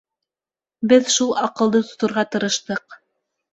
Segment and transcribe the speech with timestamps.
[0.93, 3.01] Беҙ шул аҡылды тоторға тырыштыҡ.